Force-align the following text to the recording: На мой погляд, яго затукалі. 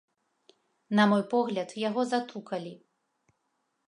На 0.99 1.03
мой 1.11 1.21
погляд, 1.33 1.69
яго 1.83 2.01
затукалі. 2.13 2.73